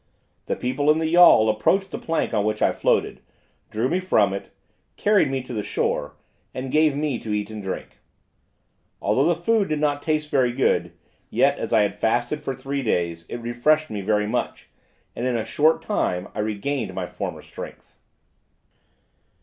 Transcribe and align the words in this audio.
The 0.47 0.55
people 0.55 0.89
in 0.89 0.97
the 0.97 1.07
yawl 1.09 1.47
approached 1.47 1.91
the 1.91 1.99
plank 1.99 2.31
upon 2.33 2.43
which 2.43 2.63
I 2.63 2.71
floated, 2.71 3.21
drew 3.69 3.87
me 3.87 3.99
from 3.99 4.33
it, 4.33 4.49
carried 4.97 5.29
me 5.29 5.43
to 5.43 5.53
the 5.53 5.61
shore, 5.61 6.15
and 6.55 6.71
gave 6.71 6.95
me 6.95 7.19
to 7.19 7.31
eat 7.35 7.51
and 7.51 7.61
drink. 7.61 7.99
Although 8.99 9.25
the 9.27 9.35
food 9.35 9.67
did 9.67 9.79
not 9.79 10.01
taste 10.01 10.31
very 10.31 10.53
good, 10.53 10.93
yet 11.29 11.59
as 11.59 11.71
I 11.71 11.83
had 11.83 11.95
fasted 11.95 12.41
for 12.41 12.55
three 12.55 12.81
days, 12.81 13.25
it 13.29 13.37
refreshed 13.37 13.91
me 13.91 14.01
very 14.01 14.25
much, 14.25 14.69
and 15.15 15.27
in 15.27 15.37
a 15.37 15.45
short 15.45 15.83
time 15.83 16.29
I 16.33 16.39
regained 16.39 16.95
my 16.95 17.05
former 17.05 17.43
strength. 17.43 17.95